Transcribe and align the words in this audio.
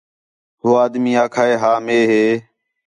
ہو 0.61 0.69
آدمی 0.83 1.11
آکھا 1.23 1.43
ہِے 1.49 1.55
ہا 1.61 1.71
مے 1.85 1.99
ہے 2.09 2.23